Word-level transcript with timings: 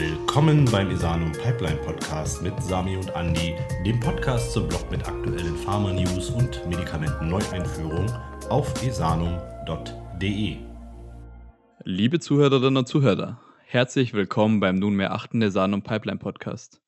Willkommen 0.00 0.64
beim 0.64 0.90
Esanum 0.90 1.30
Pipeline 1.32 1.76
Podcast 1.76 2.40
mit 2.40 2.54
Sami 2.62 2.96
und 2.96 3.10
Andy, 3.14 3.54
dem 3.84 4.00
Podcast 4.00 4.50
zum 4.50 4.66
Blog 4.66 4.90
mit 4.90 5.06
aktuellen 5.06 5.54
Pharma-News 5.58 6.30
und 6.30 6.66
Medikamenten-Neueinführung 6.70 8.10
auf 8.48 8.82
esanum.de. 8.82 10.56
Liebe 11.84 12.18
Zuhörerinnen 12.18 12.78
und 12.78 12.88
Zuhörer, 12.88 13.42
herzlich 13.66 14.14
willkommen 14.14 14.58
beim 14.58 14.76
nunmehr 14.76 15.12
achten 15.12 15.42
Esanum 15.42 15.82
Pipeline 15.82 16.18
Podcast. 16.18 16.80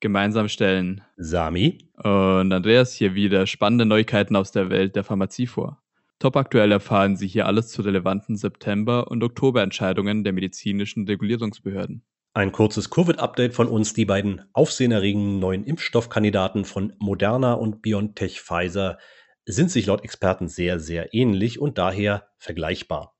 Gemeinsam 0.00 0.48
stellen 0.48 1.00
Sami 1.16 1.78
und 1.96 2.52
Andreas 2.52 2.92
hier 2.92 3.14
wieder 3.14 3.46
spannende 3.46 3.86
Neuigkeiten 3.86 4.36
aus 4.36 4.52
der 4.52 4.68
Welt 4.68 4.94
der 4.94 5.04
Pharmazie 5.04 5.46
vor. 5.46 5.82
Top 6.18 6.36
aktuell 6.36 6.70
erfahren 6.70 7.16
Sie 7.16 7.28
hier 7.28 7.46
alles 7.46 7.68
zu 7.68 7.80
relevanten 7.80 8.36
September- 8.36 9.10
und 9.10 9.24
Oktoberentscheidungen 9.24 10.22
der 10.22 10.34
medizinischen 10.34 11.06
Regulierungsbehörden. 11.06 12.02
Ein 12.34 12.50
kurzes 12.50 12.88
Covid-Update 12.88 13.52
von 13.52 13.68
uns. 13.68 13.92
Die 13.92 14.06
beiden 14.06 14.42
aufsehenerregenden 14.54 15.38
neuen 15.38 15.64
Impfstoffkandidaten 15.64 16.64
von 16.64 16.94
Moderna 16.98 17.52
und 17.52 17.82
BioNTech 17.82 18.40
Pfizer 18.40 18.98
sind 19.44 19.70
sich 19.70 19.84
laut 19.84 20.02
Experten 20.02 20.48
sehr, 20.48 20.80
sehr 20.80 21.12
ähnlich 21.12 21.60
und 21.60 21.76
daher 21.76 22.28
vergleichbar. 22.38 23.14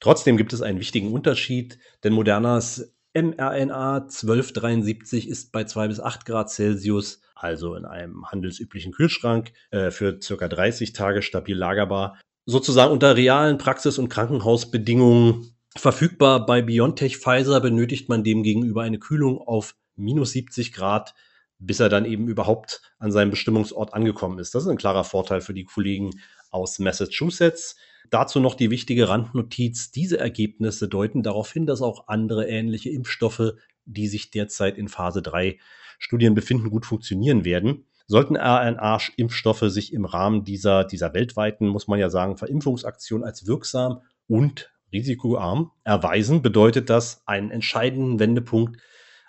Trotzdem 0.00 0.36
gibt 0.36 0.52
es 0.52 0.60
einen 0.60 0.80
wichtigen 0.80 1.12
Unterschied, 1.12 1.78
denn 2.04 2.12
Modernas 2.12 2.94
mRNA 3.14 3.96
1273 3.96 5.26
ist 5.26 5.50
bei 5.50 5.64
2 5.64 5.88
bis 5.88 6.00
8 6.00 6.26
Grad 6.26 6.50
Celsius 6.50 7.22
also 7.34 7.74
in 7.74 7.86
einem 7.86 8.26
handelsüblichen 8.30 8.92
Kühlschrank, 8.92 9.52
äh, 9.70 9.90
für 9.90 10.20
circa 10.20 10.46
30 10.46 10.92
Tage 10.92 11.22
stabil 11.22 11.56
lagerbar, 11.56 12.20
sozusagen 12.44 12.92
unter 12.92 13.16
realen 13.16 13.56
Praxis- 13.56 13.98
und 13.98 14.10
Krankenhausbedingungen 14.10 15.54
verfügbar. 15.76 16.46
Bei 16.46 16.62
BioNTech 16.62 17.18
Pfizer 17.18 17.60
benötigt 17.60 18.08
man 18.08 18.24
demgegenüber 18.24 18.82
eine 18.82 18.98
Kühlung 18.98 19.38
auf 19.38 19.74
minus 19.96 20.32
70 20.32 20.72
Grad, 20.72 21.14
bis 21.58 21.80
er 21.80 21.88
dann 21.88 22.04
eben 22.04 22.28
überhaupt 22.28 22.80
an 22.98 23.12
seinem 23.12 23.30
Bestimmungsort 23.30 23.94
angekommen 23.94 24.38
ist. 24.38 24.54
Das 24.54 24.64
ist 24.64 24.68
ein 24.68 24.78
klarer 24.78 25.04
Vorteil 25.04 25.40
für 25.40 25.54
die 25.54 25.64
Kollegen 25.64 26.10
aus 26.50 26.78
Massachusetts. 26.78 27.76
Dazu 28.10 28.40
noch 28.40 28.54
die 28.54 28.70
wichtige 28.70 29.08
Randnotiz. 29.08 29.92
Diese 29.92 30.18
Ergebnisse 30.18 30.88
deuten 30.88 31.22
darauf 31.22 31.52
hin, 31.52 31.66
dass 31.66 31.82
auch 31.82 32.08
andere 32.08 32.48
ähnliche 32.48 32.90
Impfstoffe, 32.90 33.52
die 33.84 34.08
sich 34.08 34.30
derzeit 34.30 34.78
in 34.78 34.88
Phase 34.88 35.22
3 35.22 35.58
Studien 35.98 36.34
befinden, 36.34 36.70
gut 36.70 36.86
funktionieren 36.86 37.44
werden. 37.44 37.84
Sollten 38.06 38.36
RNA-Impfstoffe 38.36 39.64
sich 39.66 39.92
im 39.92 40.04
Rahmen 40.04 40.42
dieser, 40.42 40.84
dieser 40.84 41.14
weltweiten, 41.14 41.68
muss 41.68 41.86
man 41.86 42.00
ja 42.00 42.10
sagen, 42.10 42.36
Verimpfungsaktion 42.36 43.22
als 43.22 43.46
wirksam 43.46 44.00
und 44.26 44.72
risikoarm 44.92 45.70
erweisen, 45.84 46.42
bedeutet 46.42 46.90
das 46.90 47.26
einen 47.26 47.50
entscheidenden 47.50 48.18
Wendepunkt 48.18 48.80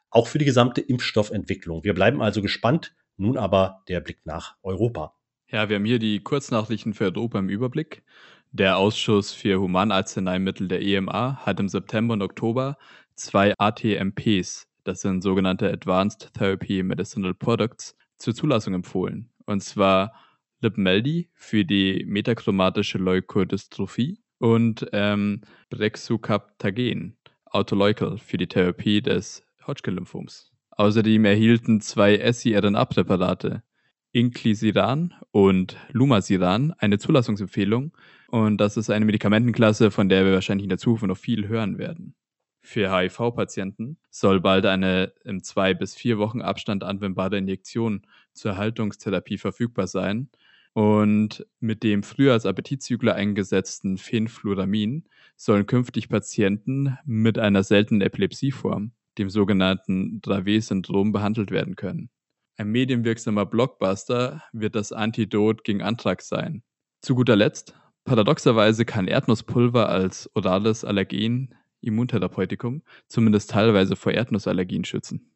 auch 0.10 0.28
für 0.28 0.38
die 0.38 0.46
gesamte 0.46 0.82
Impfstoffentwicklung. 0.82 1.84
Wir 1.84 1.94
bleiben 1.94 2.22
also 2.22 2.42
gespannt. 2.42 2.94
Nun 3.18 3.38
aber 3.38 3.84
der 3.88 4.00
Blick 4.00 4.26
nach 4.26 4.56
Europa. 4.64 5.14
Ja, 5.48 5.70
wir 5.70 5.76
haben 5.76 5.86
hier 5.86 6.00
die 6.00 6.22
Kurznachrichten 6.22 6.94
für 6.94 7.06
Europa 7.06 7.38
im 7.38 7.50
Überblick. 7.50 8.04
Der 8.52 8.78
Ausschuss 8.78 9.32
für 9.32 9.60
Humanarzneimittel 9.60 10.68
der 10.68 10.82
EMA 10.82 11.46
hat 11.46 11.60
im 11.60 11.70
September 11.70 12.14
und 12.14 12.24
Oktober 12.24 12.78
zwei 13.16 13.54
ATMPs 13.58 14.68
das 14.84 15.02
sind 15.02 15.22
sogenannte 15.22 15.72
Advanced 15.72 16.34
Therapy 16.34 16.82
Medicinal 16.82 17.34
Products, 17.34 17.96
zur 18.18 18.34
Zulassung 18.34 18.74
empfohlen. 18.74 19.30
Und 19.46 19.62
zwar 19.64 20.14
Lipmeldi 20.62 21.30
für 21.34 21.66
die 21.66 22.04
metachromatische 22.08 22.98
Leukodystrophie 22.98 24.21
und 24.42 24.88
ähm, 24.92 25.42
Brexucabtagen, 25.70 27.18
Autoleukel 27.46 28.18
für 28.18 28.38
die 28.38 28.48
Therapie 28.48 29.02
des 29.02 29.44
Hodgkin-Lymphoms. 29.68 30.52
Außerdem 30.72 31.26
erhielten 31.26 31.80
zwei 31.82 32.32
siRNA-Präparate, 32.32 33.64
Inclisiran 34.12 35.14
und 35.32 35.78
Lumasiran, 35.92 36.74
eine 36.80 36.98
Zulassungsempfehlung. 36.98 37.96
Und 38.30 38.58
das 38.58 38.78
ist 38.78 38.90
eine 38.90 39.06
Medikamentenklasse, 39.06 39.92
von 39.92 40.10
der 40.10 40.26
wir 40.26 40.34
wahrscheinlich 40.34 40.66
in 40.66 40.70
der 40.70 40.80
Zukunft 40.80 41.06
noch 41.06 41.18
viel 41.18 41.48
hören 41.48 41.78
werden 41.78 42.16
für 42.62 42.96
HIV-Patienten 42.96 43.98
soll 44.10 44.40
bald 44.40 44.66
eine 44.66 45.14
im 45.24 45.44
zwei 45.44 45.74
bis 45.74 45.96
vier 45.96 46.18
Wochen 46.20 46.42
Abstand 46.42 46.84
anwendbare 46.84 47.38
Injektion 47.38 48.06
zur 48.34 48.52
Erhaltungstherapie 48.52 49.38
verfügbar 49.38 49.88
sein. 49.88 50.30
Und 50.74 51.46
mit 51.60 51.84
dem 51.84 52.04
früher 52.04 52.34
als 52.34 52.46
Appetitzügler 52.46 53.16
eingesetzten 53.16 53.98
Fenfluramin 53.98 55.06
sollen 55.36 55.66
künftig 55.66 56.08
Patienten 56.08 56.98
mit 57.06 57.38
einer 57.38 57.64
seltenen 57.64 58.02
Epilepsieform, 58.02 58.92
dem 59.18 59.30
sogenannten 59.30 60.22
Dravet-Syndrom, 60.22 61.12
behandelt 61.12 61.52
werden 61.52 61.76
können. 61.76 62.10
Ein 62.58 62.70
medienwirksamer 62.70 63.46
Blockbuster 63.46 64.44
wird 64.54 64.76
das 64.76 64.92
Antidot 64.92 65.64
gegen 65.64 65.82
Anthrax 65.82 66.30
sein. 66.30 66.64
Zu 67.02 67.16
guter 67.16 67.36
Letzt, 67.36 67.74
paradoxerweise 68.06 68.86
kann 68.86 69.08
Erdnusspulver 69.08 69.90
als 69.90 70.30
orales 70.36 70.86
Allergen 70.86 71.56
Immuntherapeutikum 71.82 72.84
zumindest 73.08 73.52
teilweise 73.52 73.96
vor 73.96 74.12
Erdnussallergien 74.14 74.86
schützen. 74.86 75.32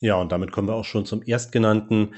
Ja, 0.00 0.16
und 0.16 0.30
damit 0.30 0.52
kommen 0.52 0.68
wir 0.68 0.74
auch 0.74 0.84
schon 0.84 1.06
zum 1.06 1.22
erstgenannten 1.22 2.14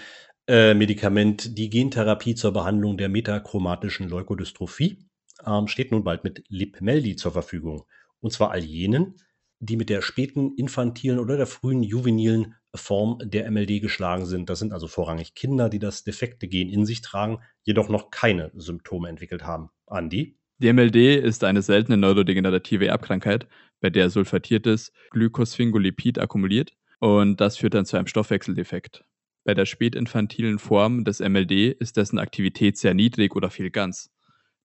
äh, 0.47 0.75
Medikament. 0.75 1.59
Die 1.59 1.71
Gentherapie 1.71 2.35
zur 2.35 2.53
Behandlung 2.53 2.97
der 2.97 3.09
metachromatischen 3.09 4.09
Leukodystrophie 4.09 5.07
ähm, 5.47 5.69
steht 5.69 5.93
nun 5.93 6.05
bald 6.05 6.25
mit 6.25 6.45
Lipmeldi 6.49 7.17
zur 7.17 7.33
Verfügung. 7.33 7.85
Und 8.21 8.33
zwar 8.33 8.51
all 8.51 8.63
jenen, 8.63 9.17
die 9.61 9.77
mit 9.77 9.91
der 9.91 10.03
späten 10.03 10.55
infantilen 10.57 11.19
oder 11.19 11.37
der 11.37 11.47
frühen 11.47 11.83
juvenilen 11.83 12.55
Form 12.75 13.19
der 13.23 13.51
MLD 13.51 13.81
geschlagen 13.81 14.27
sind. 14.27 14.49
Das 14.49 14.59
sind 14.59 14.73
also 14.73 14.87
vorrangig 14.87 15.35
Kinder, 15.35 15.69
die 15.69 15.79
das 15.79 16.05
defekte 16.05 16.49
Gen 16.49 16.69
in 16.69 16.87
sich 16.87 17.03
tragen, 17.03 17.41
jedoch 17.63 17.89
noch 17.89 18.11
keine 18.11 18.51
Symptome 18.55 19.09
entwickelt 19.09 19.45
haben. 19.45 19.71
Andi? 19.87 20.39
Die 20.59 20.73
MLD 20.73 20.97
ist 21.23 21.43
eine 21.45 21.63
seltene 21.63 21.97
neurodegenerative 21.97 22.87
Erbkrankheit, 22.87 23.49
bei 23.81 23.91
der 23.91 24.11
sulfatiertes 24.11 24.93
Glykosphingolipid 25.11 26.19
akkumuliert 26.19 26.73
und 26.99 27.41
das 27.41 27.57
führt 27.57 27.75
dann 27.75 27.87
zu 27.87 27.97
einem 27.97 28.07
Stoffwechseldefekt. 28.07 29.05
Bei 29.45 29.55
der 29.55 29.67
spätinfantilen 29.67 30.59
Form 30.59 31.05
des 31.05 31.21
MLD 31.21 31.73
ist 31.79 31.97
dessen 31.97 32.19
Aktivität 32.19 32.77
sehr 32.77 32.95
niedrig 32.95 33.35
oder 33.35 33.51
fehlt 33.51 33.73
ganz. 33.73 34.11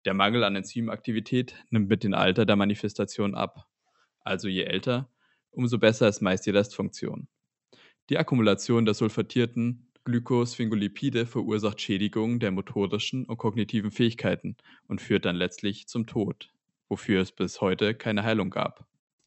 Der 0.03 0.13
Mangel 0.13 0.43
an 0.43 0.55
Enzymaktivität 0.55 1.55
nimmt 1.69 1.89
mit 1.89 2.03
dem 2.03 2.13
Alter 2.13 2.45
der 2.45 2.55
Manifestation 2.55 3.35
ab. 3.35 3.65
Also 4.19 4.47
je 4.47 4.63
älter, 4.63 5.09
umso 5.51 5.77
besser 5.77 6.07
ist 6.07 6.21
meist 6.21 6.45
die 6.45 6.51
Restfunktion. 6.51 7.27
Die 8.09 8.17
Akkumulation 8.17 8.85
der 8.85 8.93
sulfatierten 8.93 9.87
Glykosphingolipide 10.03 11.25
verursacht 11.25 11.81
Schädigung 11.81 12.39
der 12.39 12.51
motorischen 12.51 13.25
und 13.25 13.37
kognitiven 13.37 13.91
Fähigkeiten 13.91 14.57
und 14.87 15.01
führt 15.01 15.25
dann 15.25 15.35
letztlich 15.35 15.87
zum 15.87 16.05
Tod, 16.05 16.51
wofür 16.87 17.21
es 17.21 17.31
bis 17.31 17.61
heute 17.61 17.95
keine 17.95 18.23
Heilung 18.23 18.51
gab. 18.51 18.85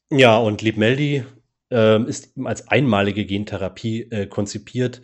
Ja, 0.09 0.37
und 0.37 0.61
Libmeldi 0.61 1.25
äh, 1.71 2.01
ist 2.03 2.37
als 2.45 2.69
einmalige 2.69 3.25
Gentherapie 3.25 4.03
äh, 4.03 4.27
konzipiert, 4.27 5.01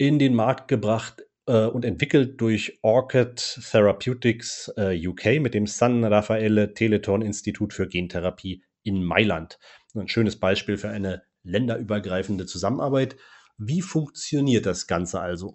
in 0.00 0.18
den 0.18 0.34
Markt 0.34 0.66
gebracht 0.68 1.26
äh, 1.44 1.66
und 1.66 1.84
entwickelt 1.84 2.40
durch 2.40 2.78
Orchid 2.80 3.60
Therapeutics 3.70 4.72
äh, 4.78 5.06
UK 5.06 5.42
mit 5.42 5.52
dem 5.52 5.66
San 5.66 6.02
Raffaele 6.02 6.72
Teleton 6.72 7.20
Institut 7.20 7.74
für 7.74 7.86
Gentherapie 7.86 8.64
in 8.82 9.04
Mailand. 9.04 9.58
Ein 9.94 10.08
schönes 10.08 10.36
Beispiel 10.36 10.78
für 10.78 10.88
eine 10.88 11.22
länderübergreifende 11.42 12.46
Zusammenarbeit. 12.46 13.16
Wie 13.58 13.82
funktioniert 13.82 14.64
das 14.64 14.86
Ganze 14.86 15.20
also? 15.20 15.54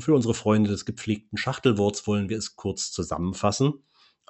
Für 0.00 0.14
unsere 0.14 0.34
Freunde 0.34 0.70
des 0.70 0.86
gepflegten 0.86 1.38
Schachtelworts 1.38 2.04
wollen 2.08 2.28
wir 2.28 2.38
es 2.38 2.56
kurz 2.56 2.90
zusammenfassen. 2.90 3.74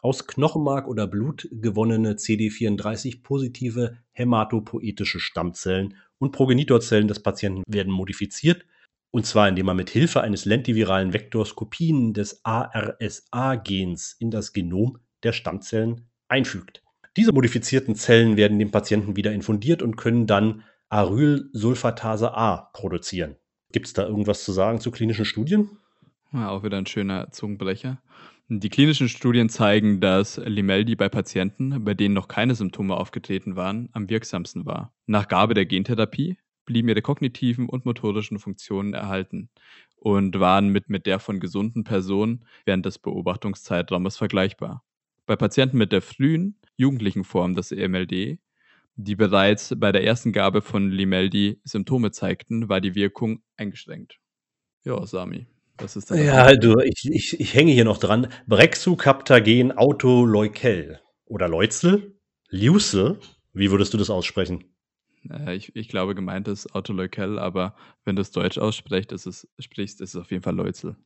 Aus 0.02 0.26
Knochenmark 0.26 0.86
oder 0.86 1.06
Blut 1.06 1.48
gewonnene 1.50 2.16
CD34-positive 2.16 3.96
hämatopoetische 4.12 5.20
Stammzellen 5.20 5.96
und 6.18 6.32
Progenitorzellen 6.32 7.08
des 7.08 7.22
Patienten 7.22 7.62
werden 7.66 7.90
modifiziert, 7.94 8.66
und 9.14 9.26
zwar 9.26 9.48
indem 9.48 9.66
man 9.66 9.76
mit 9.76 9.90
Hilfe 9.90 10.22
eines 10.22 10.44
lentiviralen 10.44 11.12
Vektors 11.12 11.54
Kopien 11.54 12.14
des 12.14 12.40
ARSA-Gens 12.44 14.16
in 14.18 14.32
das 14.32 14.52
Genom 14.52 14.98
der 15.22 15.32
Stammzellen 15.32 16.08
einfügt. 16.26 16.82
Diese 17.16 17.32
modifizierten 17.32 17.94
Zellen 17.94 18.36
werden 18.36 18.58
dem 18.58 18.72
Patienten 18.72 19.14
wieder 19.14 19.30
infundiert 19.30 19.82
und 19.82 19.94
können 19.94 20.26
dann 20.26 20.64
Arylsulfatase 20.88 22.34
A 22.36 22.70
produzieren. 22.72 23.36
Gibt 23.70 23.86
es 23.86 23.92
da 23.92 24.04
irgendwas 24.04 24.42
zu 24.42 24.50
sagen 24.50 24.80
zu 24.80 24.90
klinischen 24.90 25.24
Studien? 25.24 25.70
Ja, 26.32 26.48
auch 26.48 26.64
wieder 26.64 26.78
ein 26.78 26.86
schöner 26.86 27.30
Zungenbrecher. 27.30 28.02
Die 28.48 28.68
klinischen 28.68 29.08
Studien 29.08 29.48
zeigen, 29.48 30.00
dass 30.00 30.38
Limeldi 30.38 30.96
bei 30.96 31.08
Patienten, 31.08 31.84
bei 31.84 31.94
denen 31.94 32.14
noch 32.14 32.26
keine 32.26 32.56
Symptome 32.56 32.96
aufgetreten 32.96 33.54
waren, 33.54 33.90
am 33.92 34.10
wirksamsten 34.10 34.66
war. 34.66 34.92
Nach 35.06 35.28
Gabe 35.28 35.54
der 35.54 35.66
Gentherapie 35.66 36.36
blieben 36.64 36.88
ihre 36.88 37.02
kognitiven 37.02 37.68
und 37.68 37.84
motorischen 37.84 38.38
Funktionen 38.38 38.94
erhalten 38.94 39.50
und 39.96 40.38
waren 40.40 40.68
mit, 40.68 40.88
mit 40.88 41.06
der 41.06 41.18
von 41.18 41.40
gesunden 41.40 41.84
Personen 41.84 42.44
während 42.64 42.86
des 42.86 42.98
Beobachtungszeitraumes 42.98 44.16
vergleichbar. 44.16 44.84
Bei 45.26 45.36
Patienten 45.36 45.78
mit 45.78 45.92
der 45.92 46.02
frühen, 46.02 46.58
jugendlichen 46.76 47.24
Form 47.24 47.54
des 47.54 47.72
EMLD 47.72 48.38
die 48.96 49.16
bereits 49.16 49.74
bei 49.76 49.92
der 49.92 50.04
ersten 50.04 50.32
Gabe 50.32 50.62
von 50.62 50.90
Limeldi 50.90 51.60
Symptome 51.64 52.12
zeigten, 52.12 52.68
war 52.68 52.80
die 52.80 52.94
Wirkung 52.94 53.42
eingeschränkt. 53.56 54.18
Ja, 54.84 55.04
Sami, 55.06 55.46
was 55.78 55.96
ist? 55.96 56.10
Ja, 56.10 56.54
du, 56.54 56.78
ich, 56.80 57.10
ich, 57.10 57.40
ich 57.40 57.54
hänge 57.54 57.72
hier 57.72 57.84
noch 57.84 57.98
dran. 57.98 58.28
Brexucaptagen 58.46 59.72
Autoleukel 59.72 61.00
oder 61.26 61.48
Leutzel? 61.48 62.18
Liusel? 62.50 63.18
Wie 63.52 63.70
würdest 63.70 63.94
du 63.94 63.98
das 63.98 64.10
aussprechen? 64.10 64.64
Äh, 65.30 65.54
ich, 65.54 65.74
ich 65.76 65.88
glaube, 65.88 66.14
gemeint 66.14 66.48
ist 66.48 66.74
Autoleukel, 66.74 67.38
aber 67.38 67.74
wenn 68.04 68.16
du 68.16 68.22
es 68.22 68.30
deutsch 68.30 68.58
aussprichst, 68.58 69.12
ist 69.12 69.26
es, 69.26 69.48
sprichst, 69.58 70.00
ist 70.00 70.14
es 70.14 70.20
auf 70.20 70.30
jeden 70.30 70.42
Fall 70.42 70.54
Leutzel. 70.54 70.96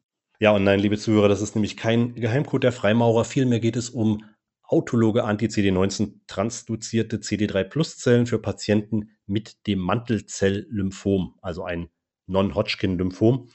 Ja, 0.40 0.52
und 0.52 0.64
nein, 0.64 0.78
liebe 0.80 0.96
Zuhörer, 0.96 1.28
das 1.28 1.42
ist 1.42 1.56
nämlich 1.56 1.76
kein 1.76 2.14
Geheimcode 2.14 2.64
der 2.64 2.72
Freimaurer. 2.72 3.24
Vielmehr 3.24 3.58
geht 3.58 3.76
es 3.76 3.90
um 3.90 4.24
autologe 4.62 5.24
Anti-CD19 5.24 6.20
transduzierte 6.26 7.16
CD3-Plus-Zellen 7.16 8.26
für 8.26 8.38
Patienten 8.38 9.10
mit 9.26 9.66
dem 9.66 9.80
Mantelzell-Lymphom, 9.80 11.34
also 11.42 11.64
ein 11.64 11.88
Non-Hodgkin-Lymphom. 12.26 13.48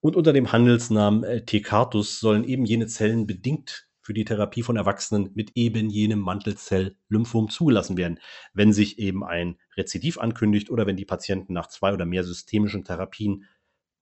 Und 0.00 0.16
unter 0.16 0.32
dem 0.32 0.50
Handelsnamen 0.50 1.24
äh, 1.24 1.44
Tecartus 1.44 2.20
sollen 2.20 2.44
eben 2.44 2.64
jene 2.64 2.86
Zellen 2.86 3.26
bedingt 3.26 3.89
für 4.10 4.14
die 4.14 4.24
Therapie 4.24 4.64
von 4.64 4.76
Erwachsenen 4.76 5.30
mit 5.34 5.52
eben 5.54 5.88
jenem 5.88 6.18
Mantelzell-Lymphom 6.18 7.48
zugelassen 7.48 7.96
werden, 7.96 8.18
wenn 8.52 8.72
sich 8.72 8.98
eben 8.98 9.22
ein 9.22 9.56
Rezidiv 9.76 10.18
ankündigt 10.18 10.68
oder 10.68 10.84
wenn 10.84 10.96
die 10.96 11.04
Patienten 11.04 11.52
nach 11.52 11.68
zwei 11.68 11.92
oder 11.92 12.06
mehr 12.06 12.24
systemischen 12.24 12.82
Therapien 12.82 13.44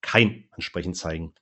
kein 0.01 0.49
Ansprechen 0.53 0.95
zeigen. 0.95 1.35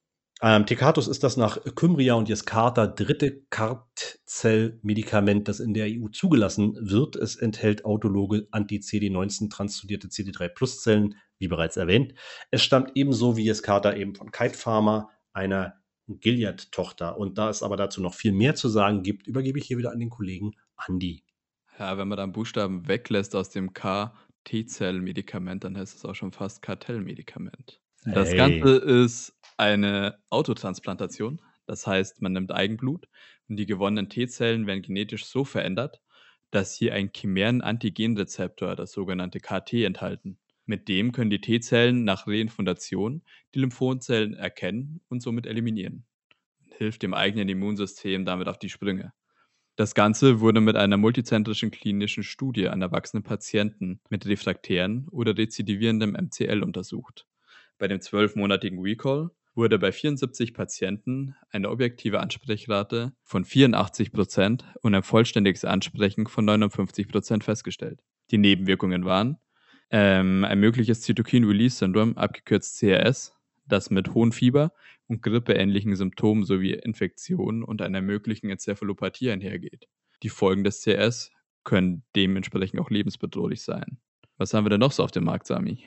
Ähm, 0.42 0.66
Tecatus 0.66 1.06
ist 1.06 1.22
das 1.22 1.36
nach 1.36 1.62
Kymria 1.76 2.14
und 2.14 2.28
Yescarta 2.28 2.88
dritte 2.88 3.44
Kartzell-Medikament, 3.50 5.46
das 5.46 5.60
in 5.60 5.72
der 5.72 5.86
EU 5.86 6.08
zugelassen 6.08 6.76
wird. 6.80 7.14
Es 7.14 7.36
enthält 7.36 7.84
autologe 7.84 8.48
Anti-CD19 8.50 9.48
transstudierte 9.48 10.08
CD3-Plus-Zellen, 10.08 11.14
wie 11.38 11.46
bereits 11.46 11.76
erwähnt. 11.76 12.14
Es 12.50 12.64
stammt 12.64 12.90
ebenso 12.96 13.36
wie 13.36 13.48
Yescarta 13.48 13.94
eben 13.94 14.16
von 14.16 14.32
Kite 14.32 14.58
Pharma, 14.58 15.10
einer 15.32 15.85
Gilead-Tochter. 16.08 17.18
Und 17.18 17.38
da 17.38 17.50
es 17.50 17.62
aber 17.62 17.76
dazu 17.76 18.00
noch 18.00 18.14
viel 18.14 18.32
mehr 18.32 18.54
zu 18.54 18.68
sagen 18.68 19.02
gibt, 19.02 19.26
übergebe 19.26 19.58
ich 19.58 19.66
hier 19.66 19.78
wieder 19.78 19.92
an 19.92 19.98
den 19.98 20.10
Kollegen 20.10 20.52
Andi. 20.76 21.24
Ja, 21.78 21.98
wenn 21.98 22.08
man 22.08 22.16
dann 22.16 22.32
Buchstaben 22.32 22.88
weglässt 22.88 23.34
aus 23.34 23.50
dem 23.50 23.72
K-T-Zell-Medikament, 23.72 25.64
dann 25.64 25.76
heißt 25.76 25.96
es 25.96 26.04
auch 26.04 26.14
schon 26.14 26.32
fast 26.32 26.62
Kartellmedikament. 26.62 27.80
Das. 28.04 28.32
Ganze 28.32 28.76
ist 28.76 29.34
eine 29.56 30.18
Autotransplantation. 30.30 31.42
Das 31.66 31.86
heißt, 31.86 32.22
man 32.22 32.32
nimmt 32.32 32.52
Eigenblut 32.52 33.08
und 33.48 33.56
die 33.56 33.66
gewonnenen 33.66 34.08
T-Zellen 34.08 34.66
werden 34.66 34.82
genetisch 34.82 35.26
so 35.26 35.44
verändert, 35.44 36.00
dass 36.52 36.76
sie 36.76 36.92
ein 36.92 37.10
Chimären-Antigenrezeptor, 37.12 38.76
das 38.76 38.92
sogenannte 38.92 39.40
KT, 39.40 39.72
enthalten. 39.84 40.38
Mit 40.66 40.88
dem 40.88 41.12
können 41.12 41.30
die 41.30 41.40
T-Zellen 41.40 42.02
nach 42.02 42.26
Reinfundation 42.26 43.22
die 43.54 43.60
Lymphozellen 43.60 44.34
erkennen 44.34 45.00
und 45.08 45.22
somit 45.22 45.46
eliminieren. 45.46 46.04
Hilft 46.76 47.02
dem 47.04 47.14
eigenen 47.14 47.48
Immunsystem 47.48 48.24
damit 48.24 48.48
auf 48.48 48.58
die 48.58 48.68
Sprünge. 48.68 49.12
Das 49.76 49.94
Ganze 49.94 50.40
wurde 50.40 50.60
mit 50.60 50.74
einer 50.74 50.96
multizentrischen 50.96 51.70
klinischen 51.70 52.24
Studie 52.24 52.68
an 52.68 52.82
erwachsenen 52.82 53.22
Patienten 53.22 54.00
mit 54.10 54.26
refraktären 54.26 55.06
oder 55.10 55.36
rezidivierendem 55.36 56.12
MCL 56.12 56.62
untersucht. 56.62 57.26
Bei 57.78 57.86
dem 57.86 58.00
zwölfmonatigen 58.00 58.80
Recall 58.80 59.30
wurde 59.54 59.78
bei 59.78 59.92
74 59.92 60.52
Patienten 60.52 61.36
eine 61.50 61.70
objektive 61.70 62.20
Ansprechrate 62.20 63.12
von 63.22 63.44
84 63.44 64.12
Prozent 64.12 64.64
und 64.82 64.94
ein 64.94 65.02
vollständiges 65.02 65.64
Ansprechen 65.64 66.26
von 66.26 66.44
59 66.44 67.06
Prozent 67.06 67.44
festgestellt. 67.44 68.00
Die 68.30 68.38
Nebenwirkungen 68.38 69.04
waren 69.04 69.38
ähm, 69.90 70.44
ein 70.44 70.60
mögliches 70.60 71.02
Zytokin-Release-Syndrom, 71.02 72.16
abgekürzt 72.16 72.78
CRS, 72.78 73.34
das 73.66 73.90
mit 73.90 74.14
hohem 74.14 74.32
Fieber 74.32 74.72
und 75.08 75.22
grippeähnlichen 75.22 75.94
Symptomen 75.96 76.44
sowie 76.44 76.74
Infektionen 76.74 77.62
und 77.62 77.82
einer 77.82 78.02
möglichen 78.02 78.50
Enzephalopathie 78.50 79.30
einhergeht. 79.30 79.88
Die 80.22 80.28
Folgen 80.28 80.64
des 80.64 80.82
CRS 80.82 81.30
können 81.64 82.04
dementsprechend 82.14 82.80
auch 82.80 82.90
lebensbedrohlich 82.90 83.62
sein. 83.62 83.98
Was 84.38 84.54
haben 84.54 84.64
wir 84.64 84.70
denn 84.70 84.80
noch 84.80 84.92
so 84.92 85.02
auf 85.02 85.10
dem 85.10 85.24
Markt, 85.24 85.46
Sami? 85.46 85.84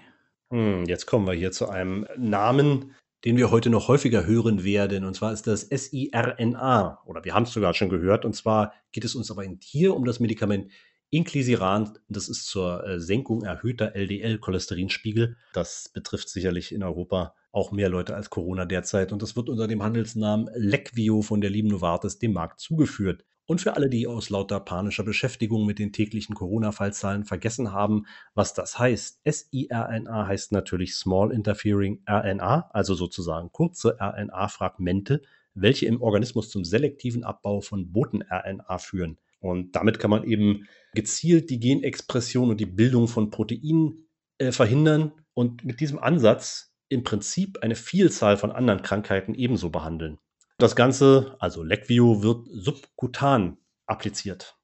Hm, 0.52 0.86
jetzt 0.86 1.06
kommen 1.06 1.28
wir 1.28 1.34
hier 1.34 1.52
zu 1.52 1.70
einem 1.70 2.06
Namen, 2.18 2.96
den 3.26 3.38
wir 3.38 3.52
heute 3.52 3.70
noch 3.70 3.88
häufiger 3.88 4.26
hören 4.26 4.64
werden. 4.64 5.04
Und 5.04 5.14
zwar 5.14 5.34
ist 5.34 5.46
das 5.46 5.62
siRNA. 5.70 7.02
Oder 7.06 7.24
wir 7.26 7.34
haben 7.34 7.44
es 7.44 7.52
sogar 7.52 7.74
schon 7.74 7.90
gehört. 7.90 8.26
Und 8.26 8.34
zwar 8.34 8.74
geht 8.92 9.04
es 9.04 9.16
uns 9.16 9.30
aber 9.30 9.44
hier 9.62 9.96
um 9.96 10.06
das 10.06 10.20
Medikament 10.20 10.72
Inclisiran. 11.12 11.98
Das 12.08 12.30
ist 12.30 12.46
zur 12.46 12.86
äh, 12.86 13.00
Senkung 13.00 13.44
erhöhter 13.44 13.96
LDL-Cholesterinspiegel. 13.96 15.38
Das 15.54 15.90
betrifft 15.94 16.30
sicherlich 16.30 16.72
in 16.74 16.84
Europa 16.84 17.34
auch 17.52 17.72
mehr 17.72 17.90
Leute 17.90 18.16
als 18.16 18.30
Corona 18.30 18.66
derzeit. 18.66 19.12
Und 19.12 19.22
das 19.22 19.36
wird 19.36 19.50
unter 19.50 19.68
dem 19.68 19.82
Handelsnamen 19.82 20.50
Leqvio 20.56 21.22
von 21.22 21.42
der 21.42 21.50
lieben 21.50 21.70
Novartis 21.70 22.20
dem 22.20 22.34
Markt 22.34 22.60
zugeführt. 22.60 23.26
Und 23.48 23.62
für 23.62 23.76
alle, 23.76 23.90
die 23.90 24.06
aus 24.06 24.30
lauter 24.30 24.60
panischer 24.60 25.04
Beschäftigung 25.04 25.66
mit 25.66 25.80
den 25.80 25.92
täglichen 25.92 26.36
Corona-Fallzahlen 26.36 27.26
vergessen 27.26 27.74
haben, 27.74 28.06
was 28.36 28.54
das 28.54 28.78
heißt. 28.78 29.22
siRNA 29.26 30.28
heißt 30.28 30.52
natürlich 30.52 30.94
Small 30.94 31.32
Interfering 31.32 32.04
RNA, 32.08 32.70
also 32.72 32.94
sozusagen 32.94 33.52
kurze 33.52 33.98
RNA-Fragmente, 34.00 35.24
welche 35.56 35.88
im 35.88 36.00
Organismus 36.04 36.52
zum 36.52 36.64
selektiven 36.64 37.24
Abbau 37.24 37.62
von 37.62 37.92
Boten-RNA 37.92 38.78
führen. 38.78 39.18
Und 39.40 39.76
damit 39.76 40.00
kann 40.00 40.10
man 40.10 40.24
eben 40.24 40.68
gezielt 40.94 41.50
die 41.50 41.60
Genexpression 41.60 42.50
und 42.50 42.60
die 42.60 42.66
Bildung 42.66 43.08
von 43.08 43.30
Proteinen 43.30 44.10
äh, 44.38 44.52
verhindern 44.52 45.14
und 45.34 45.64
mit 45.64 45.80
diesem 45.80 46.00
Ansatz 46.00 46.74
im 46.90 47.04
Prinzip 47.04 47.60
eine 47.62 47.76
Vielzahl 47.76 48.38
von 48.38 48.52
anderen 48.52 48.82
Krankheiten 48.82 49.36
ebenso 49.36 49.70
behandeln. 49.70 50.18
Das 50.58 50.76
Ganze, 50.76 51.38
also 51.40 51.64
Leqvio, 51.64 52.22
wird 52.22 52.48
subkutan 52.52 53.58
appliziert. 53.86 54.58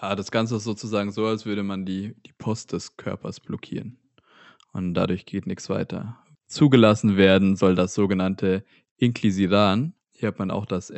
Ja, 0.00 0.14
das 0.16 0.30
Ganze 0.30 0.56
ist 0.56 0.64
sozusagen 0.64 1.12
so, 1.12 1.26
als 1.26 1.46
würde 1.46 1.62
man 1.62 1.86
die, 1.86 2.14
die 2.26 2.32
Post 2.32 2.72
des 2.72 2.96
Körpers 2.96 3.40
blockieren. 3.40 3.98
Und 4.72 4.94
dadurch 4.94 5.24
geht 5.24 5.46
nichts 5.46 5.70
weiter. 5.70 6.18
Zugelassen 6.46 7.16
werden 7.16 7.56
soll 7.56 7.74
das 7.74 7.94
sogenannte 7.94 8.64
Inclisiran. 8.96 9.94
Hier 10.10 10.28
hat 10.28 10.38
man 10.38 10.50
auch 10.50 10.66
das 10.66 10.90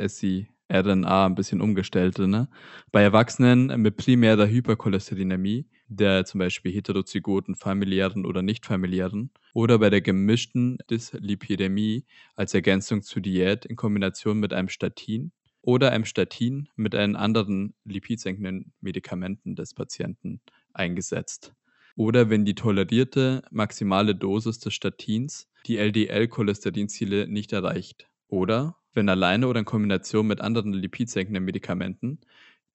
siRNA 0.69 1.25
ein 1.25 1.35
bisschen 1.35 1.61
umgestellt. 1.61 2.17
Ne? 2.17 2.47
Bei 2.91 3.01
Erwachsenen 3.01 3.81
mit 3.81 3.97
primärer 3.97 4.47
Hypercholesterinämie, 4.47 5.67
der 5.87 6.25
zum 6.25 6.39
Beispiel 6.39 6.71
heterozygoten 6.71 7.55
familiären 7.55 8.25
oder 8.25 8.41
nicht 8.41 8.65
familiären, 8.65 9.31
oder 9.53 9.79
bei 9.79 9.89
der 9.89 10.01
gemischten 10.01 10.77
Dyslipidämie 10.89 12.05
als 12.35 12.53
Ergänzung 12.53 13.01
zur 13.01 13.21
Diät 13.21 13.65
in 13.65 13.75
Kombination 13.75 14.39
mit 14.39 14.53
einem 14.53 14.69
Statin 14.69 15.31
oder 15.61 15.91
einem 15.91 16.05
Statin 16.05 16.69
mit 16.75 16.93
einen 16.93 17.15
anderen 17.15 17.73
lipidsenkenden 17.85 18.73
Medikamenten 18.81 19.55
des 19.55 19.73
Patienten 19.73 20.41
eingesetzt. 20.73 21.53
Oder 21.95 22.29
wenn 22.29 22.45
die 22.45 22.55
tolerierte 22.55 23.41
maximale 23.51 24.15
Dosis 24.15 24.59
des 24.59 24.73
Statins 24.73 25.47
die 25.65 25.77
LDL-Cholesterinziele 25.77 27.27
nicht 27.27 27.53
erreicht. 27.53 28.09
Oder 28.27 28.77
wenn 28.95 29.09
alleine 29.09 29.47
oder 29.47 29.59
in 29.59 29.65
Kombination 29.65 30.25
mit 30.25 30.41
anderen 30.41 30.73
lipidsenkenden 30.73 31.43
Medikamenten 31.43 32.19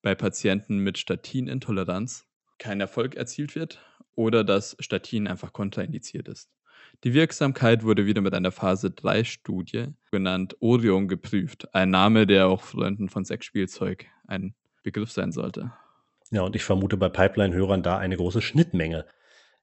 bei 0.02 0.14
Patienten 0.14 0.78
mit 0.78 0.98
Statinintoleranz 0.98 2.26
kein 2.58 2.80
Erfolg 2.80 3.16
erzielt 3.16 3.54
wird 3.56 3.80
oder 4.14 4.44
das 4.44 4.76
Statin 4.80 5.26
einfach 5.26 5.52
kontraindiziert 5.52 6.28
ist. 6.28 6.50
Die 7.04 7.14
Wirksamkeit 7.14 7.84
wurde 7.84 8.06
wieder 8.06 8.20
mit 8.20 8.34
einer 8.34 8.52
Phase 8.52 8.88
3-Studie, 8.88 9.88
genannt 10.10 10.56
Orion, 10.60 11.08
geprüft. 11.08 11.74
Ein 11.74 11.90
Name, 11.90 12.26
der 12.26 12.48
auch 12.48 12.62
Freunden 12.62 13.08
von 13.08 13.24
Sexspielzeug 13.24 14.06
ein 14.26 14.54
Begriff 14.82 15.10
sein 15.10 15.32
sollte. 15.32 15.72
Ja, 16.30 16.42
und 16.42 16.54
ich 16.56 16.64
vermute 16.64 16.96
bei 16.96 17.08
Pipeline-Hörern 17.08 17.82
da 17.82 17.98
eine 17.98 18.16
große 18.16 18.42
Schnittmenge. 18.42 19.06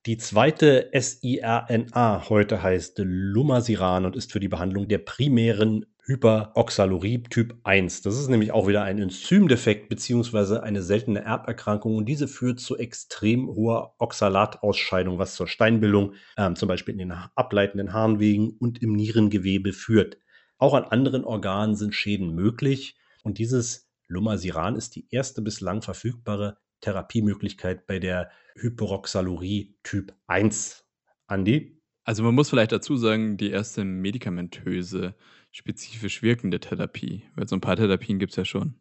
Die 0.05 0.17
zweite 0.17 0.89
siRNA 0.93 2.29
heute 2.29 2.63
heißt 2.63 2.99
Lumasiran 3.03 4.05
und 4.05 4.15
ist 4.15 4.31
für 4.31 4.39
die 4.39 4.47
Behandlung 4.47 4.87
der 4.87 4.99
primären 4.99 5.85
Hyperoxalurie 6.07 7.23
Typ 7.23 7.57
1. 7.65 8.01
Das 8.01 8.17
ist 8.17 8.29
nämlich 8.29 8.53
auch 8.53 8.65
wieder 8.65 8.81
ein 8.81 8.97
Enzymdefekt 8.97 9.89
beziehungsweise 9.89 10.63
eine 10.63 10.81
seltene 10.81 11.19
Erberkrankung 11.19 11.97
und 11.97 12.05
diese 12.05 12.29
führt 12.29 12.61
zu 12.61 12.77
extrem 12.77 13.47
hoher 13.47 13.93
Oxalatausscheidung, 13.97 15.19
was 15.19 15.35
zur 15.35 15.49
Steinbildung 15.49 16.13
ähm, 16.37 16.55
zum 16.55 16.69
Beispiel 16.69 16.93
in 16.93 16.99
den 16.99 17.11
ableitenden 17.11 17.91
Harnwegen 17.91 18.51
und 18.57 18.81
im 18.81 18.93
Nierengewebe 18.93 19.73
führt. 19.73 20.17
Auch 20.57 20.75
an 20.75 20.85
anderen 20.85 21.25
Organen 21.25 21.75
sind 21.75 21.93
Schäden 21.93 22.33
möglich 22.33 22.95
und 23.23 23.37
dieses 23.37 23.89
Lumasiran 24.07 24.77
ist 24.77 24.95
die 24.95 25.07
erste 25.11 25.41
bislang 25.41 25.81
verfügbare 25.81 26.57
Therapiemöglichkeit 26.79 27.85
bei 27.85 27.99
der 27.99 28.31
Hyperoxalurie 28.55 29.75
Typ 29.83 30.13
1. 30.27 30.85
Andi? 31.27 31.76
Also 32.07 32.23
man 32.23 32.33
muss 32.35 32.49
vielleicht 32.49 32.71
dazu 32.71 32.95
sagen, 32.95 33.35
die 33.35 33.49
erste 33.49 33.83
medikamentöse, 33.83 35.13
spezifisch 35.51 36.21
wirkende 36.21 36.61
Therapie, 36.61 37.23
weil 37.35 37.49
so 37.49 37.55
ein 37.57 37.61
paar 37.61 37.75
Therapien 37.75 38.17
gibt 38.17 38.31
es 38.31 38.37
ja 38.37 38.45
schon. 38.45 38.79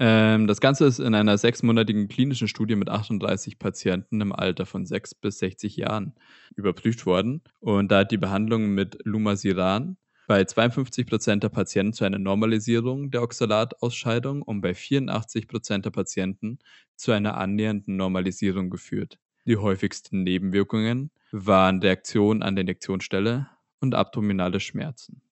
Ähm, 0.00 0.48
das 0.48 0.60
Ganze 0.60 0.86
ist 0.86 0.98
in 0.98 1.14
einer 1.14 1.38
sechsmonatigen 1.38 2.08
klinischen 2.08 2.48
Studie 2.48 2.74
mit 2.74 2.88
38 2.88 3.60
Patienten 3.60 4.20
im 4.20 4.32
Alter 4.32 4.66
von 4.66 4.84
6 4.84 5.14
bis 5.14 5.38
60 5.38 5.76
Jahren 5.76 6.14
überprüft 6.56 7.06
worden. 7.06 7.42
Und 7.60 7.92
da 7.92 8.00
hat 8.00 8.10
die 8.10 8.18
Behandlung 8.18 8.74
mit 8.74 8.98
Lumasiran 9.04 9.96
bei 10.26 10.44
52 10.44 11.06
Prozent 11.06 11.44
der 11.44 11.50
Patienten 11.50 11.92
zu 11.92 12.04
einer 12.04 12.18
Normalisierung 12.18 13.12
der 13.12 13.22
Oxalatausscheidung 13.22 14.42
und 14.42 14.60
bei 14.60 14.74
84 14.74 15.46
Prozent 15.46 15.84
der 15.84 15.90
Patienten 15.92 16.58
zu 16.96 17.12
einer 17.12 17.36
annähernden 17.36 17.96
Normalisierung 17.96 18.70
geführt. 18.70 19.20
Die 19.48 19.56
häufigsten 19.56 20.22
Nebenwirkungen 20.24 21.10
waren 21.32 21.80
Reaktionen 21.80 22.42
an 22.42 22.54
der 22.54 22.64
Injektionsstelle 22.64 23.48
und 23.80 23.94
abdominale 23.94 24.60
Schmerzen. 24.60 25.22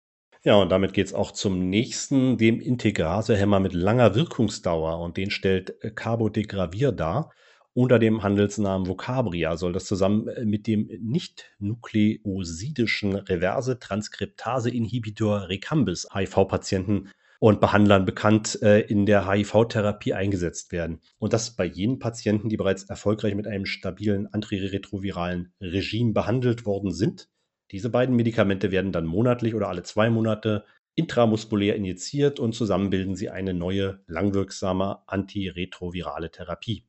Ja, 0.43 0.55
und 0.55 0.71
damit 0.71 0.95
geht's 0.95 1.13
auch 1.13 1.33
zum 1.33 1.69
nächsten, 1.69 2.39
dem 2.39 2.59
Integrasehemmer 2.59 3.61
mit 3.61 3.75
langer 3.75 4.15
Wirkungsdauer. 4.15 5.01
Und 5.01 5.19
den 5.19 5.31
stellt 5.31 5.75
äh, 5.85 5.91
Carbodegravir 5.91 6.93
dar. 6.93 7.31
Unter 7.75 7.99
dem 7.99 8.23
Handelsnamen 8.23 8.89
Vocabria 8.89 9.59
soll 9.59 9.75
das 9.75 9.85
zusammen 9.85 10.29
äh, 10.29 10.47
mit 10.47 10.67
dem 10.67 10.89
nicht-nukleosidischen 11.03 13.17
Reverse-Transkriptase-Inhibitor 13.17 15.51
Recambis 15.51 16.09
HIV-Patienten 16.15 17.11
und 17.39 17.61
Behandlern 17.61 18.05
bekannt 18.05 18.61
äh, 18.63 18.81
in 18.81 19.07
der 19.07 19.31
HIV-Therapie 19.31 20.15
eingesetzt 20.15 20.73
werden. 20.73 21.01
Und 21.19 21.33
das 21.33 21.57
bei 21.57 21.65
jenen 21.65 21.99
Patienten, 21.99 22.49
die 22.49 22.57
bereits 22.57 22.85
erfolgreich 22.85 23.35
mit 23.35 23.47
einem 23.47 23.67
stabilen 23.67 24.27
antiretroviralen 24.33 25.53
Regime 25.61 26.13
behandelt 26.13 26.67
worden 26.67 26.93
sind 26.93 27.29
diese 27.73 27.91
beiden 27.91 28.15
Medikamente 28.15 28.71
werden 28.71 28.93
dann 28.93 29.07
monatlich 29.07 29.55
oder 29.55 29.69
alle 29.69 29.83
zwei 29.83 30.09
Monate 30.09 30.65
intramuskulär 30.95 31.75
injiziert 31.75 32.39
und 32.39 32.55
zusammen 32.55 32.91
bilden 32.91 33.17
sie 33.17 33.29
eine 33.29 33.55
neue, 33.55 34.01
langwirksame 34.07 35.01
antiretrovirale 35.09 36.31
Therapie. 36.31 36.85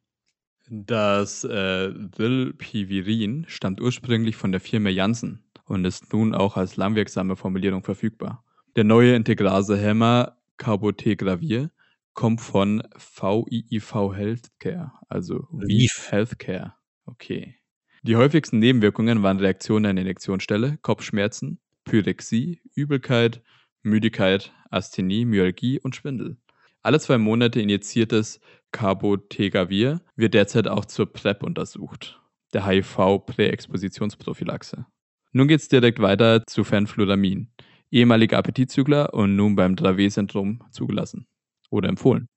Das 0.70 1.44
äh, 1.44 1.94
Vilpivirin 1.94 3.46
stammt 3.48 3.82
ursprünglich 3.82 4.36
von 4.36 4.51
der 4.51 4.62
Firma 4.62 4.89
Janssen 4.89 5.44
und 5.66 5.84
ist 5.86 6.13
nun 6.13 6.36
auch 6.36 6.58
als 6.58 6.77
langwirksame 6.77 7.36
Formulierung 7.36 7.84
verfügbar. 7.84 8.44
Der 8.75 8.84
neue 8.84 9.16
Integrase-Hämmer 9.16 10.37
Carbotegravir 10.58 11.72
kommt 12.14 12.42
von 12.42 12.84
VIIV 12.96 14.16
Healthcare, 14.16 14.92
also 15.08 15.48
VIV 15.52 16.12
Healthcare. 16.12 16.74
Okay. 17.06 17.56
Die 18.04 18.16
häufigsten 18.16 18.60
Nebenwirkungen 18.60 19.24
waren 19.24 19.40
Reaktionen 19.40 19.86
an 19.86 19.96
der 19.96 20.04
Injektionsstelle, 20.04 20.78
Kopfschmerzen, 20.82 21.60
Pyrexie, 21.84 22.62
Übelkeit, 22.74 23.42
Müdigkeit, 23.84 24.54
Asthenie, 24.70 25.26
Myalgie 25.26 25.80
und 25.80 25.96
Schwindel. 25.96 26.38
Alle 26.84 27.00
zwei 27.00 27.18
Monate 27.18 27.60
injiziertes 27.60 28.40
Carbotegravir 28.72 30.02
wird 30.16 30.34
derzeit 30.34 30.68
auch 30.68 30.86
zur 30.86 31.12
PrEP 31.12 31.44
untersucht, 31.44 32.22
der 32.54 32.66
HIV-Präexpositionsprophylaxe. 32.66 34.86
Nun 35.34 35.48
geht 35.48 35.62
es 35.62 35.68
direkt 35.68 36.00
weiter 36.00 36.44
zu 36.48 36.64
Fenfluramin, 36.64 37.52
ehemaliger 37.91 38.38
Appetitzügler 38.38 39.13
und 39.13 39.36
nun 39.36 39.56
beim 39.56 39.75
Dravet-Syndrom 39.75 40.63
zugelassen 40.72 41.27
oder 41.70 41.89
empfohlen. 41.89 42.27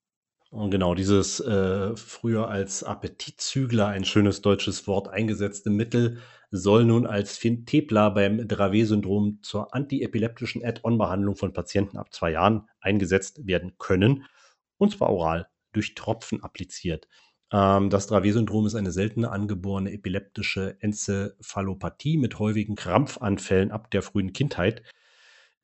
Und 0.50 0.72
genau 0.72 0.96
dieses 0.96 1.38
äh, 1.38 1.94
früher 1.96 2.48
als 2.48 2.82
Appetitzügler, 2.82 3.86
ein 3.86 4.04
schönes 4.04 4.42
deutsches 4.42 4.88
Wort, 4.88 5.08
eingesetzte 5.08 5.70
Mittel 5.70 6.18
soll 6.50 6.84
nun 6.84 7.06
als 7.06 7.38
Fintepla 7.38 8.08
beim 8.10 8.48
Dravet-Syndrom 8.48 9.38
zur 9.42 9.72
antiepileptischen 9.72 10.64
Add-on-Behandlung 10.64 11.36
von 11.36 11.52
Patienten 11.52 11.96
ab 11.96 12.12
zwei 12.12 12.32
Jahren 12.32 12.68
eingesetzt 12.80 13.46
werden 13.46 13.74
können, 13.78 14.24
und 14.76 14.92
zwar 14.92 15.10
oral 15.10 15.46
durch 15.72 15.94
Tropfen 15.94 16.42
appliziert. 16.42 17.06
Ähm, 17.52 17.88
das 17.88 18.08
Dravet-Syndrom 18.08 18.66
ist 18.66 18.74
eine 18.74 18.90
seltene 18.90 19.30
angeborene 19.30 19.92
epileptische 19.92 20.76
Enzephalopathie 20.80 22.16
mit 22.16 22.40
häufigen 22.40 22.74
Krampfanfällen 22.74 23.70
ab 23.70 23.88
der 23.92 24.02
frühen 24.02 24.32
Kindheit, 24.32 24.82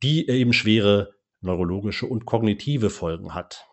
die 0.02 0.28
eben 0.28 0.52
schwere 0.52 1.14
neurologische 1.40 2.06
und 2.06 2.26
kognitive 2.26 2.90
Folgen 2.90 3.34
hat. 3.34 3.66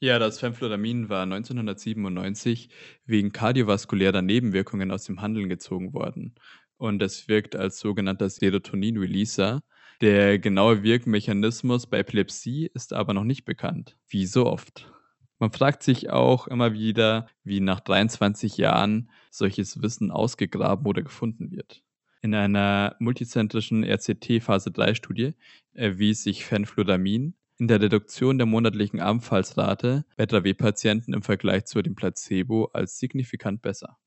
Ja, 0.00 0.18
das 0.18 0.38
Fenfluramin 0.40 1.08
war 1.08 1.22
1997 1.22 2.68
wegen 3.06 3.32
kardiovaskulärer 3.32 4.22
Nebenwirkungen 4.22 4.90
aus 4.90 5.04
dem 5.04 5.22
Handeln 5.22 5.48
gezogen 5.48 5.94
worden 5.94 6.34
und 6.76 7.02
es 7.02 7.28
wirkt 7.28 7.56
als 7.56 7.78
sogenannter 7.78 8.28
Serotonin-Releaser. 8.28 9.62
Der 10.00 10.38
genaue 10.38 10.82
Wirkmechanismus 10.82 11.86
bei 11.86 11.98
Epilepsie 11.98 12.70
ist 12.74 12.92
aber 12.92 13.14
noch 13.14 13.24
nicht 13.24 13.44
bekannt, 13.44 13.96
wie 14.08 14.26
so 14.26 14.46
oft. 14.46 14.92
Man 15.38 15.52
fragt 15.52 15.82
sich 15.82 16.10
auch 16.10 16.46
immer 16.48 16.72
wieder, 16.72 17.28
wie 17.42 17.60
nach 17.60 17.80
23 17.80 18.56
Jahren 18.56 19.10
solches 19.30 19.82
Wissen 19.82 20.10
ausgegraben 20.10 20.86
oder 20.86 21.02
gefunden 21.02 21.50
wird. 21.52 21.83
In 22.24 22.34
einer 22.34 22.96
multizentrischen 23.00 23.84
RCT-Phase 23.84 24.70
3-Studie 24.70 25.34
erwies 25.74 26.22
sich 26.22 26.46
Fenfluramin 26.46 27.34
in 27.58 27.68
der 27.68 27.82
Reduktion 27.82 28.38
der 28.38 28.46
monatlichen 28.46 28.98
Anfallsrate 28.98 30.06
bei 30.16 30.24
Dravet-Patienten 30.24 31.12
im 31.12 31.20
Vergleich 31.20 31.66
zu 31.66 31.82
dem 31.82 31.94
Placebo 31.94 32.70
als 32.72 32.98
signifikant 32.98 33.60
besser. 33.60 33.98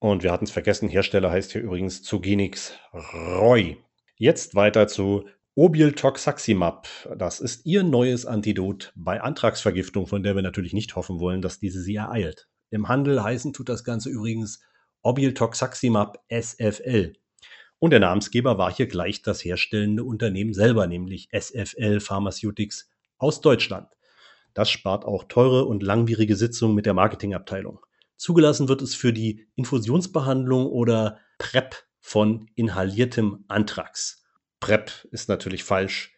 Und 0.00 0.22
wir 0.22 0.32
hatten 0.32 0.44
es 0.44 0.50
vergessen, 0.50 0.90
Hersteller 0.90 1.30
heißt 1.30 1.52
hier 1.52 1.62
übrigens 1.62 2.02
Zogenix 2.02 2.74
Roy. 2.92 3.78
Jetzt 4.16 4.54
weiter 4.54 4.86
zu 4.86 5.24
Obiltoxaximab. 5.54 6.86
Das 7.16 7.40
ist 7.40 7.64
ihr 7.64 7.84
neues 7.84 8.26
Antidot 8.26 8.92
bei 8.96 9.22
Antragsvergiftung, 9.22 10.06
von 10.06 10.22
der 10.22 10.34
wir 10.34 10.42
natürlich 10.42 10.74
nicht 10.74 10.94
hoffen 10.94 11.20
wollen, 11.20 11.40
dass 11.40 11.58
diese 11.58 11.80
sie 11.80 11.94
ereilt. 11.94 12.50
Im 12.68 12.88
Handel 12.88 13.22
heißen 13.22 13.54
tut 13.54 13.70
das 13.70 13.82
Ganze 13.82 14.10
übrigens 14.10 14.60
Obiltoxaximab 15.00 16.22
SFL. 16.28 17.14
Und 17.82 17.90
der 17.90 17.98
Namensgeber 17.98 18.58
war 18.58 18.72
hier 18.72 18.86
gleich 18.86 19.22
das 19.22 19.44
herstellende 19.44 20.04
Unternehmen 20.04 20.54
selber, 20.54 20.86
nämlich 20.86 21.30
SFL 21.32 21.98
Pharmaceutics 21.98 22.88
aus 23.18 23.40
Deutschland. 23.40 23.88
Das 24.54 24.70
spart 24.70 25.04
auch 25.04 25.24
teure 25.24 25.64
und 25.64 25.82
langwierige 25.82 26.36
Sitzungen 26.36 26.76
mit 26.76 26.86
der 26.86 26.94
Marketingabteilung. 26.94 27.80
Zugelassen 28.16 28.68
wird 28.68 28.82
es 28.82 28.94
für 28.94 29.12
die 29.12 29.48
Infusionsbehandlung 29.56 30.66
oder 30.66 31.18
PrEP 31.38 31.74
von 31.98 32.48
inhaliertem 32.54 33.44
Anthrax. 33.48 34.22
PrEP 34.60 34.92
ist 35.10 35.28
natürlich 35.28 35.64
falsch. 35.64 36.14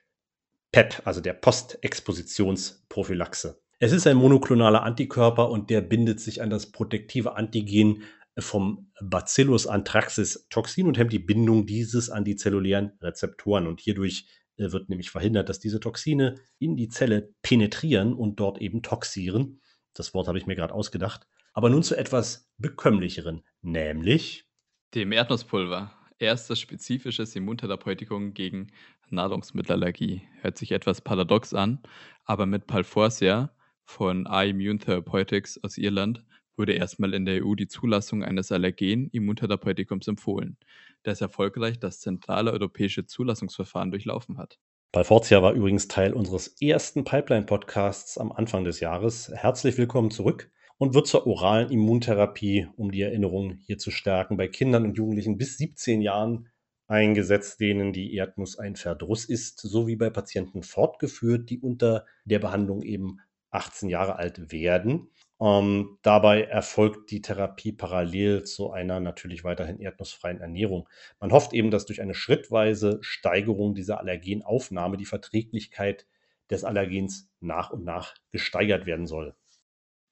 PEP, 0.70 1.00
also 1.06 1.22
der 1.22 1.32
Postexpositionsprophylaxe. 1.32 3.58
Es 3.78 3.92
ist 3.92 4.06
ein 4.06 4.18
monoklonaler 4.18 4.82
Antikörper 4.82 5.48
und 5.48 5.70
der 5.70 5.80
bindet 5.80 6.20
sich 6.20 6.42
an 6.42 6.50
das 6.50 6.72
protektive 6.72 7.36
Antigen 7.36 8.02
vom 8.38 8.90
Bacillus 9.00 9.66
anthraxis 9.66 10.46
Toxin 10.50 10.86
und 10.86 10.98
hemmt 10.98 11.12
die 11.12 11.18
Bindung 11.18 11.66
dieses 11.66 12.10
an 12.10 12.24
die 12.24 12.36
zellulären 12.36 12.92
Rezeptoren. 13.00 13.66
Und 13.66 13.80
hierdurch 13.80 14.26
äh, 14.56 14.72
wird 14.72 14.88
nämlich 14.88 15.10
verhindert, 15.10 15.48
dass 15.48 15.60
diese 15.60 15.80
Toxine 15.80 16.36
in 16.58 16.76
die 16.76 16.88
Zelle 16.88 17.32
penetrieren 17.42 18.12
und 18.12 18.40
dort 18.40 18.60
eben 18.60 18.82
toxieren. 18.82 19.60
Das 19.94 20.14
Wort 20.14 20.28
habe 20.28 20.38
ich 20.38 20.46
mir 20.46 20.56
gerade 20.56 20.74
ausgedacht. 20.74 21.26
Aber 21.52 21.70
nun 21.70 21.84
zu 21.84 21.96
etwas 21.96 22.50
bekömmlicheren, 22.58 23.44
nämlich 23.62 24.46
dem 24.94 25.12
Erdnusspulver. 25.12 25.92
Erstes 26.18 26.60
spezifisches 26.60 27.34
Immuntherapeutikum 27.36 28.34
gegen 28.34 28.68
Nahrungsmittelallergie. 29.10 30.22
Hört 30.40 30.58
sich 30.58 30.72
etwas 30.72 31.00
paradox 31.00 31.54
an, 31.54 31.80
aber 32.24 32.46
mit 32.46 32.66
Palforcia 32.66 33.54
von 33.84 34.26
immune 34.26 34.78
Therapeutics 34.78 35.62
aus 35.62 35.76
Irland 35.76 36.24
wurde 36.56 36.72
erstmal 36.72 37.14
in 37.14 37.24
der 37.24 37.44
EU 37.44 37.54
die 37.54 37.68
Zulassung 37.68 38.22
eines 38.22 38.52
Allergen-Immuntherapeutikums 38.52 40.08
empfohlen, 40.08 40.56
das 41.02 41.20
erfolgreich 41.20 41.78
das 41.78 42.00
zentrale 42.00 42.52
europäische 42.52 43.06
Zulassungsverfahren 43.06 43.90
durchlaufen 43.90 44.38
hat. 44.38 44.58
Palforzia 44.92 45.42
war 45.42 45.54
übrigens 45.54 45.88
Teil 45.88 46.12
unseres 46.12 46.56
ersten 46.60 47.04
Pipeline-Podcasts 47.04 48.16
am 48.16 48.30
Anfang 48.30 48.64
des 48.64 48.80
Jahres. 48.80 49.32
Herzlich 49.34 49.76
willkommen 49.76 50.12
zurück 50.12 50.52
und 50.78 50.94
wird 50.94 51.06
zur 51.06 51.26
oralen 51.26 51.70
Immuntherapie, 51.70 52.68
um 52.76 52.92
die 52.92 53.02
Erinnerung 53.02 53.58
hier 53.66 53.78
zu 53.78 53.90
stärken, 53.90 54.36
bei 54.36 54.48
Kindern 54.48 54.84
und 54.84 54.96
Jugendlichen 54.96 55.36
bis 55.36 55.58
17 55.58 56.00
Jahren 56.00 56.48
eingesetzt, 56.86 57.60
denen 57.60 57.92
die 57.92 58.14
Erdnuss 58.14 58.58
ein 58.58 58.76
Verdruss 58.76 59.24
ist, 59.24 59.58
sowie 59.60 59.96
bei 59.96 60.10
Patienten 60.10 60.62
fortgeführt, 60.62 61.50
die 61.50 61.58
unter 61.58 62.06
der 62.24 62.38
Behandlung 62.38 62.82
eben 62.82 63.18
18 63.50 63.88
Jahre 63.88 64.16
alt 64.16 64.52
werden. 64.52 65.08
Ähm, 65.40 65.98
dabei 66.02 66.42
erfolgt 66.42 67.10
die 67.10 67.20
Therapie 67.20 67.72
parallel 67.72 68.44
zu 68.44 68.70
einer 68.70 69.00
natürlich 69.00 69.42
weiterhin 69.42 69.80
erdnussfreien 69.80 70.40
Ernährung. 70.40 70.88
Man 71.18 71.32
hofft 71.32 71.52
eben, 71.52 71.70
dass 71.70 71.86
durch 71.86 72.00
eine 72.00 72.14
schrittweise 72.14 72.98
Steigerung 73.02 73.74
dieser 73.74 73.98
Allergenaufnahme 73.98 74.96
die 74.96 75.06
Verträglichkeit 75.06 76.06
des 76.50 76.62
Allergens 76.62 77.28
nach 77.40 77.70
und 77.70 77.84
nach 77.84 78.14
gesteigert 78.30 78.86
werden 78.86 79.06
soll. 79.06 79.34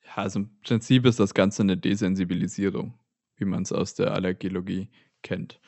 Ja, 0.05 0.23
also 0.23 0.41
im 0.41 0.61
Prinzip 0.63 1.07
ist 1.07 1.21
das 1.21 1.35
Ganze 1.35 1.63
eine 1.63 1.77
Desensibilisierung, 1.77 2.99
wie 3.37 3.45
man 3.45 3.63
es 3.63 3.73
aus 3.73 3.95
der 3.95 4.13
Allergologie 4.13 4.91
kennt. 5.23 5.61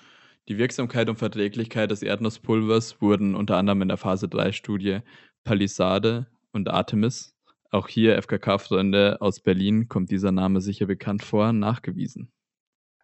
Die 0.48 0.58
Wirksamkeit 0.58 1.08
und 1.08 1.16
Verträglichkeit 1.16 1.90
des 1.90 2.02
Erdnusspulvers 2.02 3.00
wurden 3.00 3.34
unter 3.34 3.56
anderem 3.56 3.82
in 3.82 3.88
der 3.88 3.96
Phase 3.96 4.28
3 4.28 4.52
Studie 4.52 5.00
Palisade 5.44 6.26
und 6.52 6.68
Artemis 6.68 7.33
Auch 7.74 7.88
hier 7.88 8.16
FKK-Freunde 8.22 9.20
aus 9.20 9.40
Berlin 9.40 9.88
kommt 9.88 10.12
dieser 10.12 10.30
Name 10.30 10.60
sicher 10.60 10.86
bekannt 10.86 11.24
vor, 11.24 11.52
nachgewiesen. 11.52 12.30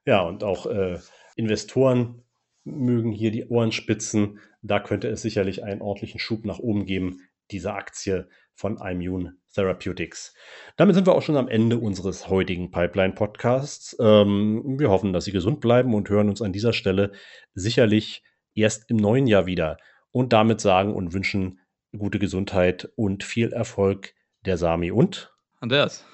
Ja, 0.06 0.20
und 0.20 0.44
auch 0.44 0.66
äh, 0.66 1.00
Investoren 1.34 2.22
mögen 2.62 3.10
hier 3.10 3.32
die 3.32 3.46
Ohren 3.46 3.72
spitzen. 3.72 4.38
Da 4.62 4.78
könnte 4.78 5.08
es 5.08 5.22
sicherlich 5.22 5.64
einen 5.64 5.82
ordentlichen 5.82 6.20
Schub 6.20 6.44
nach 6.44 6.60
oben 6.60 6.86
geben, 6.86 7.18
diese 7.50 7.74
Aktie 7.74 8.28
von 8.54 8.76
Immune 8.76 9.36
Therapeutics. 9.52 10.36
Damit 10.76 10.94
sind 10.94 11.08
wir 11.08 11.16
auch 11.16 11.22
schon 11.22 11.36
am 11.36 11.48
Ende 11.48 11.76
unseres 11.76 12.28
heutigen 12.28 12.70
Pipeline-Podcasts. 12.70 13.96
Ähm, 13.98 14.78
wir 14.78 14.88
hoffen, 14.88 15.12
dass 15.12 15.24
Sie 15.24 15.32
gesund 15.32 15.58
bleiben 15.60 15.94
und 15.94 16.08
hören 16.10 16.28
uns 16.28 16.42
an 16.42 16.52
dieser 16.52 16.72
Stelle 16.72 17.10
sicherlich 17.54 18.22
erst 18.54 18.88
im 18.88 18.98
neuen 18.98 19.26
Jahr 19.26 19.46
wieder. 19.46 19.78
Und 20.12 20.32
damit 20.32 20.60
sagen 20.60 20.94
und 20.94 21.12
wünschen 21.12 21.58
gute 21.98 22.20
Gesundheit 22.20 22.88
und 22.94 23.24
viel 23.24 23.52
Erfolg 23.52 24.14
der 24.44 24.56
Sami 24.56 24.90
und 24.90 25.32
Andreas. 25.60 26.04